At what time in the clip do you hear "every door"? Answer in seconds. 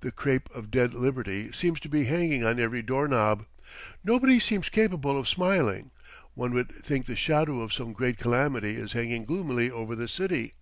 2.58-3.06